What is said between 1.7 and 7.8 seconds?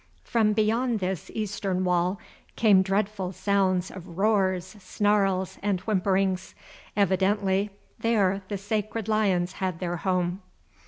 wall came dreadful sounds of roars, snarls, and whimperings. Evidently